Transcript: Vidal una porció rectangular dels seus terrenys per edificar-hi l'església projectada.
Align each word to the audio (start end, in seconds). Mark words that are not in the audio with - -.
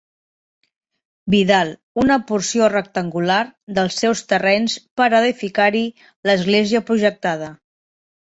Vidal 1.33 1.67
una 2.03 2.17
porció 2.31 2.69
rectangular 2.73 3.37
dels 3.79 3.99
seus 4.05 4.25
terrenys 4.33 4.79
per 5.03 5.09
edificar-hi 5.19 5.85
l'església 6.31 6.83
projectada. 6.91 7.53